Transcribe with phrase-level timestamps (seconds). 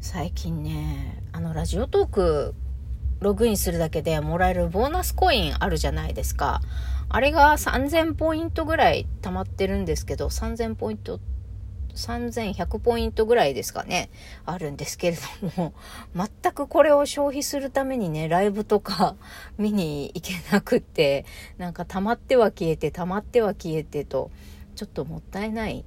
[0.00, 2.54] 最近ね、あの、ラジオトーク、
[3.18, 6.60] ログインするだけでもらえるボーナスコインあるじゃないですか。
[7.08, 11.18] あれが3000ポイントぐらい溜まってるんですけど、3000ポイント、
[11.96, 14.08] 3100ポイントぐらいですかね、
[14.46, 15.74] あるんですけれども、
[16.14, 19.16] 全くこれを消費するためにね、ライブとか
[19.58, 21.26] 見に行けなくって、
[21.58, 24.30] なんか溜まっては消えて、溜まっては消えてと、
[24.76, 25.84] ちょっともったいない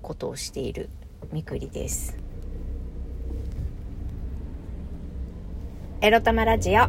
[0.00, 0.88] ことをしている
[1.30, 2.29] みくりです。
[6.02, 6.88] エロ玉ラジオ。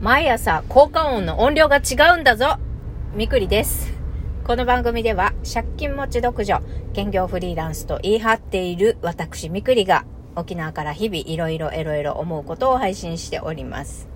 [0.00, 2.56] 毎朝効果音の音量が違うんだぞ。
[3.14, 3.92] みくりです。
[4.46, 6.62] この番組では借金持ち独女
[6.94, 14.08] 兼業フリーランスと言い張っている私みくりが沖縄から日々いろいろエロエロ思うことを配信しております。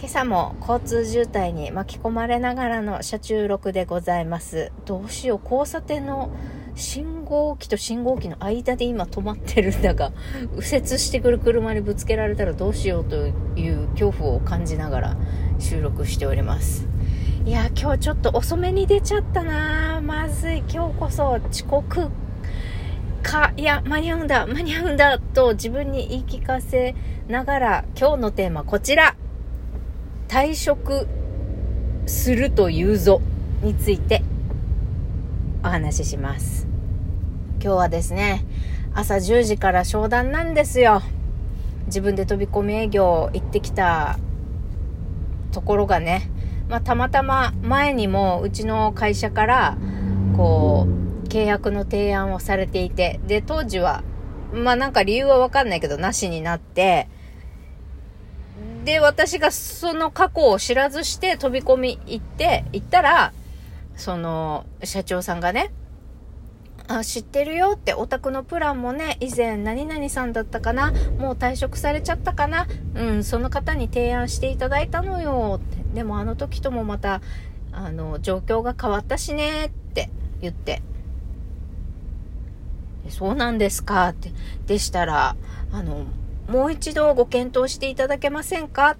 [0.00, 4.70] 今朝も交通渋滞に巻き込まれながらの車中録でございます。
[4.84, 6.30] どうしよう、交差点の
[6.76, 10.12] 信号機と信号機の間で今止まってるんだが、
[10.52, 15.16] 右折してくる車にぶつけられたらどうしようという恐怖を感じながら
[15.58, 16.86] 収録しております。
[17.44, 22.08] いや、今日ちょっと遅めに出ちゃったなまずい、今日こそ遅刻
[23.24, 26.94] か、いや、間に合うんだ、間に合うんだ、と自分に言い聞かせ
[27.26, 29.16] ながら、今日のテーマこちら。
[30.28, 31.08] 退職
[32.06, 33.22] するというぞ
[33.62, 34.22] について
[35.64, 36.66] お話しします。
[37.62, 38.44] 今日はですね、
[38.94, 41.00] 朝10時から商談なんですよ。
[41.86, 44.18] 自分で飛び込み営業行ってきた
[45.50, 46.30] ところがね、
[46.68, 49.78] まあ、たまたま前にもうちの会社から
[50.36, 50.86] こ
[51.24, 54.04] う契約の提案をされていて、で、当時は、
[54.52, 57.08] まあなんか理由はわかんないけどなしになって、
[58.88, 63.34] で、私がその過去を知らずして飛び込み行って、行ったら、
[63.96, 65.70] その、社長さんがね、
[66.86, 75.76] あ、知ってるよって、お宅のプランもね、以前何々さんだったかなもう退職されちゃったかなうん、その方に提案していただいたのよって。
[75.96, 77.20] でもあの時ともまた、
[77.72, 80.08] あの、状況が変わったしねって
[80.40, 80.80] 言って。
[83.10, 84.08] そうなんですか？
[84.08, 84.32] って。
[84.66, 85.36] でしたら、
[85.72, 86.06] あの、
[86.48, 88.92] もう一度ご検討していただけませんか？
[88.92, 88.96] っ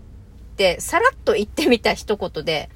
[0.56, 2.68] て、さらっと言ってみた一言で、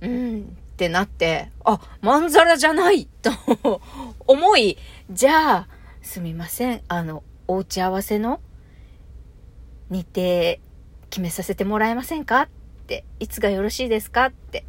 [0.00, 0.44] うんっ
[0.78, 3.30] てなって、あ、まんざらじゃないと
[4.26, 4.78] 思い、
[5.10, 5.68] じゃあ、
[6.00, 6.82] すみません。
[6.86, 8.40] あの、お打ち合わせの
[9.90, 10.62] 日程
[11.10, 12.42] 決めさせてもらえませんか？
[12.42, 12.48] っ
[12.86, 14.26] て、いつがよろしいですか？
[14.26, 14.64] って。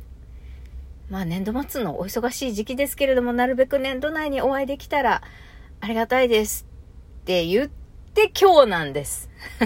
[1.10, 5.22] まあ年度末のお忙しい時期ですけれども、なるべく年度内にお会いできたら
[5.82, 6.66] ありがたいです
[7.22, 7.70] って言っ
[8.14, 9.30] で今日なんです。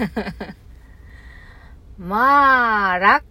[1.98, 3.22] まあ、ラッ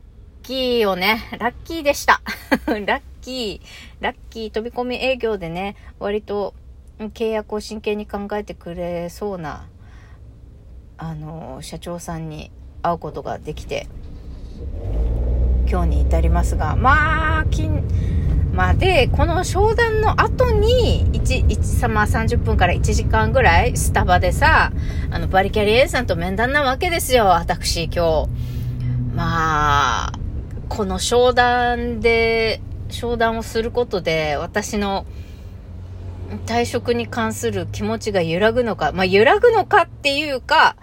[0.41, 1.21] キーよね。
[1.39, 2.21] ラッキーでした。
[2.67, 3.67] ラッキー、
[3.99, 6.53] ラッキー飛び込み営業でね、割と
[6.99, 9.67] 契約を真剣に考えてくれそうな、
[10.97, 13.87] あの、社長さんに会うことができて、
[15.69, 17.83] 今日に至りますが、まあ、金、
[18.53, 21.32] まあ、で、この商談の後に、1、
[21.83, 24.71] 1、まあ30分から1時間ぐらい、スタバでさ、
[25.11, 28.29] あの、バリキャリ A さんと面談なわけですよ、私、今日。
[29.13, 30.11] まあ、
[30.69, 35.05] この商談で、商談をすることで、私の
[36.45, 40.75] 退職に関する気持ちが揺らぐのか、まあ、揺らぐのかっていうか、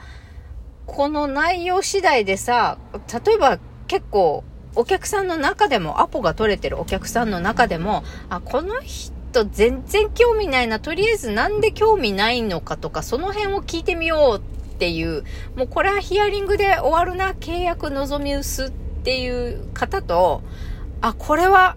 [0.86, 2.78] この内容次第でさ、
[3.24, 4.44] 例えば結構、
[4.76, 9.19] お客さんの中でも、アポが取れてるお客さんの中でも、あ、この人
[9.50, 15.24] 全然興味ないな、とりあえずなんで興味ないのかとか、その辺を聞いてみようっていう、
[15.56, 20.42] もうこれはヒアリングで終わるな、契約望み薄っていう方と、
[21.00, 21.76] あ、これは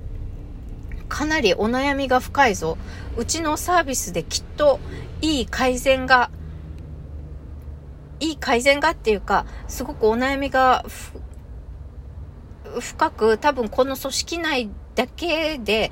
[1.09, 2.78] かなりお悩みが深いぞ。
[3.16, 4.80] うちのサービスできっと
[5.22, 6.31] いい改善が、
[8.19, 10.84] いい改善がっていうか、すごくお悩みが
[12.80, 15.92] 深く多分この組織内だけで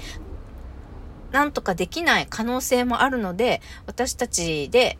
[1.31, 4.97] なんとかできない可能性もあるので、私たちで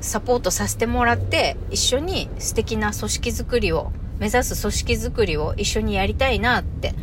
[0.00, 6.94] サポートさせてもらって、一緒に素敵な組織づくりを、目指す組織づくりを一緒にやりたいなって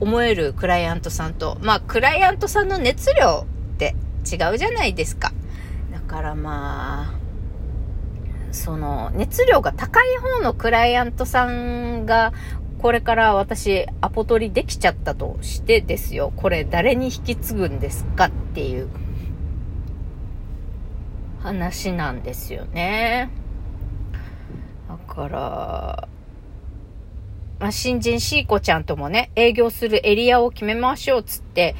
[0.00, 5.32] 思えるクライアントさんと、まあ、クライアントさんの熱量って違うじゃないですか。
[5.92, 7.18] だからまあ、
[8.52, 12.32] その熱量が高い方のクライアントさんが
[12.78, 16.32] これから私、アポ取りできちゃったとしてですよ。
[16.36, 18.88] これ誰に引き継ぐんですかっていう
[21.40, 23.30] 話なんですよね。
[24.88, 26.08] だから、
[27.58, 31.74] まあ、新人シーコちゃんともね、営業するエリアを決めましょうっつって、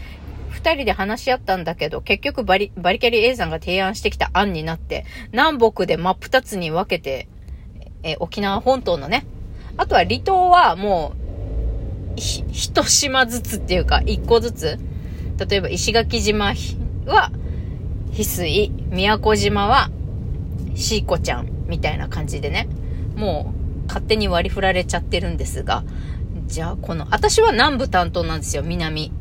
[0.50, 7.28] 二人で話し合ったんだけど、結局バリ、バリキャリ A さんが提案してきた案になって、南北で真っ二つに分けて、
[8.02, 9.24] え沖縄本島のね、
[9.78, 11.14] あとは離島はも
[12.16, 14.78] う、ひ一島ずつっていうか、一個ずつ、
[15.48, 16.52] 例えば石垣島
[17.06, 17.30] は、
[18.12, 19.90] 翡翠、宮古島は、
[20.74, 22.68] シーコちゃん、みたいな感じでね、
[23.14, 23.54] も
[23.84, 25.84] う、勝手に割り振られちゃってるんですが、
[26.48, 29.12] じゃあ、この、私は南部担当なんですよ、南。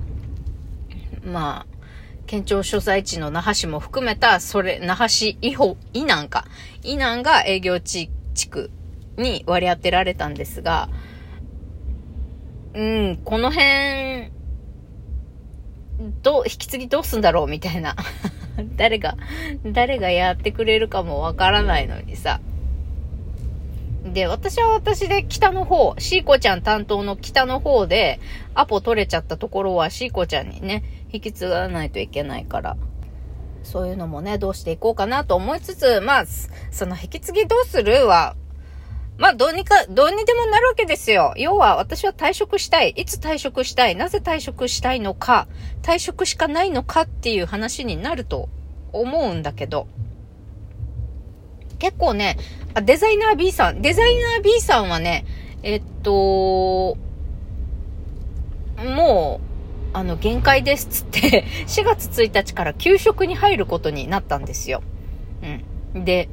[1.23, 1.77] まあ、
[2.25, 6.45] 県庁所在地の那覇市も含めた、それ、那覇市以保、以南か。
[6.81, 8.71] 以南が営業地地区
[9.17, 10.89] に割り当てられたんですが、
[12.73, 14.31] うん、この辺、
[16.21, 17.95] どう、引き継ぎどうすんだろうみたいな。
[18.77, 19.17] 誰が、
[19.65, 22.39] 誰がやってくれるかもわからないのにさ。
[24.13, 28.19] で、私は私で北の方、シーコちゃん担当の北の方で、
[28.53, 32.77] アポ取れちゃったところはシーコちゃんにね、引き継がないといけないから、
[33.63, 36.25] そういうのもね、どうしていこうかなと思いつつ、まあ、
[36.71, 38.35] その引き継ぎどうするは、
[39.17, 41.33] まあ、どうにか、どうにでもなるわけですよ。
[41.37, 42.91] 要は、私は退職したい。
[42.91, 43.95] いつ退職したい？
[43.95, 45.47] なぜ退職したいのか？
[45.81, 48.49] 退職しかないのかっていう話になると
[48.93, 49.87] 思うんだけど。
[51.79, 52.37] 結構ね、
[52.75, 53.81] あ、デザイナー B さん。
[53.81, 55.25] デザイナー B さんはね、
[55.63, 56.95] えっと、
[58.77, 59.41] も
[59.93, 64.83] う、あの、限界ですっつって 4月1日から給食に入ることになったんですよ。
[65.95, 66.05] うん。
[66.05, 66.29] で、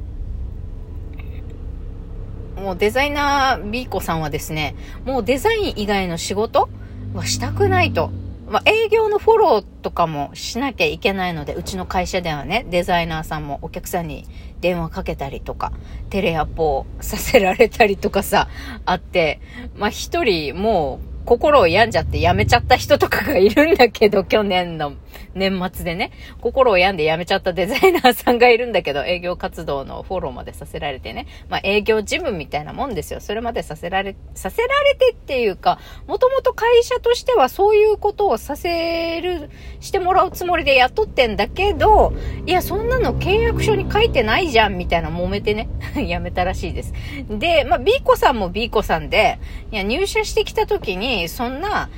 [2.55, 4.75] もうデザイナー B 子さんはですね、
[5.05, 6.69] もうデザイン以外の仕事
[7.13, 8.11] はしたくないと。
[8.47, 14.25] まあ、営業のフォローとかもしなきゃいけないので、うちの会社ではね、デザイナーさんもお客さんに
[14.61, 15.71] 電話かけたりとか、
[16.11, 18.47] テレアポさせられたりとかさ、
[18.85, 19.41] あって、
[19.75, 24.93] まあ、一人もう心を病んじゃって辞めちゃった人とかがいるんだけど、去年の
[25.33, 33.19] 年末でね、心を病んで辞めちゃったデザイナーさんがいるんだけど、営業活動のフォローまでさせられてね、まあ営業事務みたいなもんですよ。
[33.19, 39.49] それまでさせられ、させられてっていうか、もともと会社としてはそういうことをさせる、
[39.79, 42.13] してもらうつもりで雇ってんだけど、
[42.45, 46.93] いや、そんなの契約書に書いてないじゃん、みたいな揉めてね、 辞めたらしいです。
[47.29, 49.39] で、まあ B 子さんも B 子さんで、
[49.71, 51.89] いや、入社してきた時に、そんな、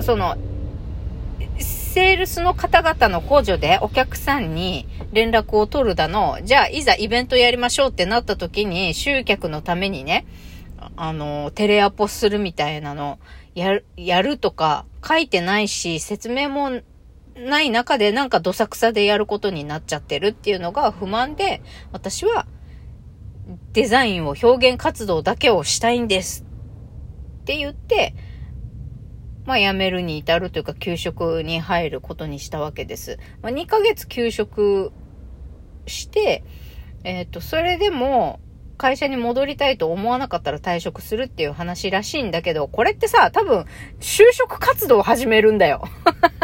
[0.00, 0.36] その、
[1.58, 10.26] セールスの方々の補助でお客さんに連絡を取るだの、じゃあいざイベントやりましょうってなった時に集客のためにね、
[10.96, 13.18] あの、テレアポするみたいなの、
[13.54, 16.80] やる、やるとか書いてないし、説明も
[17.36, 22.46] ない中でなんかどさくさでやることになっちゃってるっていうのが不満で、私は
[23.72, 26.44] デザインを表現活動だけをしたいんです
[27.48, 28.14] って言って、
[29.46, 33.18] まあ辞めるに至るというか休職に入ることにしたわけです。
[33.40, 34.92] まあ2ヶ月休職
[35.86, 36.44] して、
[37.04, 38.38] えっ、ー、と、それでも
[38.76, 43.64] 会社に戻りたいと思わなかったら退職するっていう話らしいんだけど、これってさ、多分、
[43.98, 45.88] 就職活動を始めるんだよ。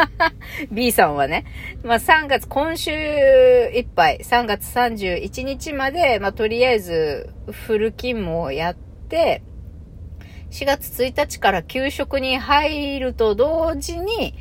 [0.73, 1.45] B さんはね。
[1.83, 9.43] まあ3月、今週いっぱい、3月31日まで、まあとりあえずフル勤務をやって、
[10.51, 14.33] 4月1日から給食に入ると同時に、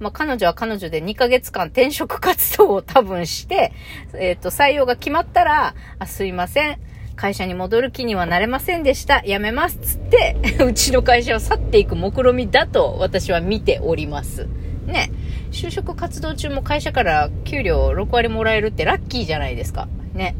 [0.00, 3.72] まあ、彼女は彼女で2ヶ月間転職活動を多分して、
[4.14, 6.78] えっ、ー、と、採用が決まったら、あ、すいません。
[7.14, 9.22] 会社に戻る気にはなれませんでした。
[9.22, 9.78] 辞めます。
[9.78, 14.48] つって、 うちの会社を去っていく目論みだと私は見ております。
[14.86, 15.10] ね。
[15.52, 19.86] 就職活動中も会社から給料6割もらえるってラッキーじゃないですか。
[20.14, 20.34] ね。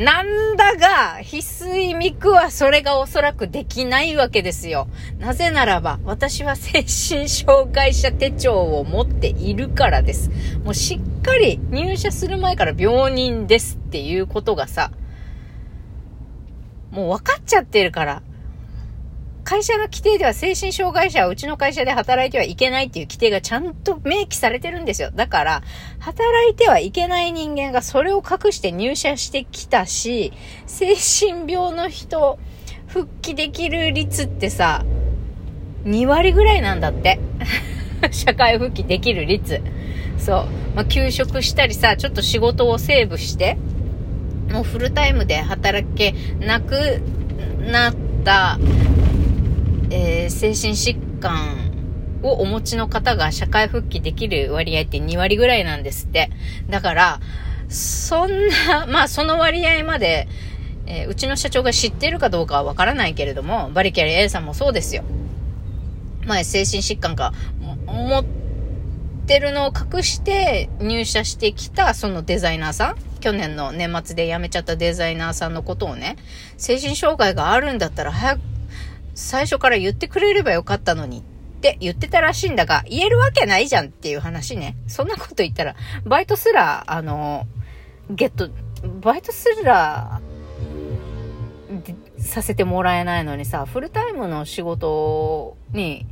[0.00, 4.88] なんだが、翡翠ミクはそれがおそらくできないわけですよ。
[5.18, 10.30] なぜならば、私は精神障害者手帳を持っているからです。
[10.64, 14.90] もうしっかり入社する前から病人ですっていうことがさ、
[16.90, 18.22] もう分かっちゃってるから。
[19.50, 25.10] 会社の規定では精神障害者はうちの会社で働いてはいけないっていう規定がちゃんと明記されてるんですよ。
[25.10, 25.62] だから、
[25.98, 30.32] 働いてはいけない人間がそれを隠して入社してきたし、
[30.68, 32.38] 精神病の人、
[32.86, 34.84] 復帰できる率ってさ、
[35.82, 37.18] 2割ぐらいなんだって。
[38.12, 39.60] 社会復帰できる率。
[40.16, 40.46] そう。
[40.76, 43.58] まあ、休職したりさ、ちょっと仕事をセーブして、
[44.52, 47.02] もうフルタイムで働けなく
[47.58, 48.60] なった
[49.90, 51.70] えー、精神疾患
[52.22, 56.30] をお持ちの方が社会復帰できる割合って2割ぐらいなんですって。
[56.68, 57.20] だから、
[57.68, 60.28] そんな、 まあその割合まで、
[60.86, 65.04] えー、うちの社長が知ってるかどうかはわからないけれども、バリキャリ A さんもそうですよ。
[66.26, 67.32] 前、精神疾患か、
[67.86, 68.24] 持っ
[69.26, 76.16] てるのを隠して入社してきた、そのデザイナーさん去年の年末で辞めちゃったデザイナーさんのことをね、
[76.56, 78.40] 精神障害があるんだったら早く、
[79.20, 81.22] 最初から言ってくれればよかったのにっ
[81.60, 84.76] て言ってたらしいんだが、言えるわけないじゃんっていう話ね。
[84.86, 87.46] そんなこと言ったら、バイトすら、あの、
[88.08, 88.48] ゲット、
[89.02, 90.22] バイトすら、
[92.18, 96.06] させてもらえないのにさ、フルタイムの仕事に、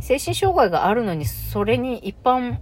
[0.00, 2.58] 精神障害があるのに、それに一般、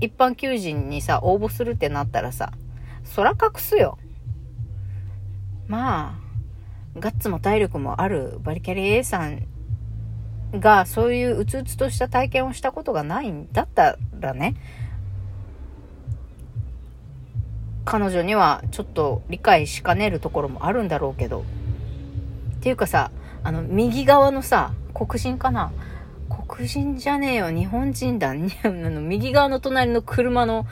[0.00, 2.52] 一般求人にさ、応募するってなったらさ、
[3.02, 3.96] そら隠すよ。
[5.66, 6.25] まあ、
[6.98, 9.46] ガッツも体力もあるバリキャリ A さん
[10.54, 14.54] がそういううつうつとした体験をしたことがないんだったらね、
[17.84, 21.44] 彼女にはちょっと理解しかねるところもあるんだろうけど。
[22.56, 23.12] っていうかさ、
[23.44, 25.72] あの、右側のさ、黒人かな？
[26.48, 28.34] 黒人じゃねえよ、日本人だ。
[28.34, 30.66] 右側の隣の車の、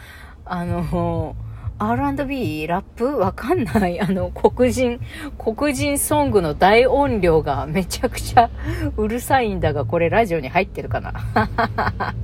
[0.45, 1.37] あの、
[1.79, 2.67] R&B?
[2.67, 3.19] ラップ？
[3.19, 4.01] わかんない。
[4.03, 5.01] あの、黒人、
[5.39, 8.51] 黒人ソングの大音量がめちゃくちゃ
[8.97, 11.13] うるさいんだが、これラジオに入ってるかな？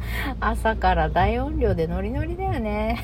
[0.40, 2.98] 朝から大音量でノリノリだよね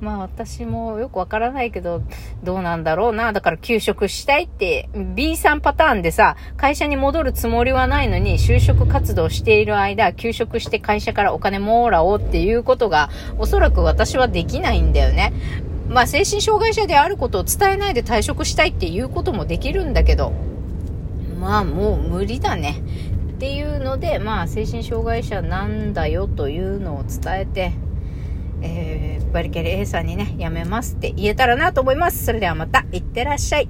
[0.00, 2.02] まあ私もよくわからないけど、
[2.42, 3.32] どうなんだろうな。
[3.32, 15.32] だから休職したいって、B さんパターンでさ、会社に戻るつもりはないのに、就職活動している間、休職して会社からお金もらおうっていうことが、おそらく私はできないんだよね。
[15.88, 20.32] まあ精神障害者であることを伝えないで退職したいっていうこともできるんだけど、
[21.40, 22.82] まあもう無理だね。
[23.36, 27.72] っていうので、まあ精神障害者なんだよというのを伝えて、
[28.62, 32.24] えー、バリキャリ A さんにね、やめますって言えたらなと思います。
[32.24, 33.68] それではまた、いってらっしゃい。